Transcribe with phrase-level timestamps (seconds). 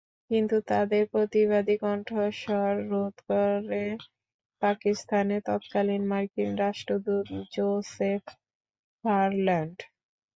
[0.31, 3.95] কিন্তু তাঁদের প্রতিবাদী কণ্ঠস্বর রোধ করেন
[4.61, 8.23] পাকিস্তানে তৎকালীন মার্কিন রাষ্ট্রদূত জোসেফ
[9.03, 9.77] ফারল্যান্ড।